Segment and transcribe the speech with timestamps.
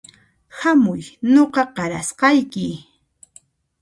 [0.59, 1.01] Hamuy
[1.33, 2.67] nuqa qarasqayki